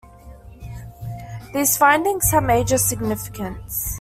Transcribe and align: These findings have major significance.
These 1.53 1.77
findings 1.77 2.31
have 2.31 2.41
major 2.43 2.79
significance. 2.79 3.87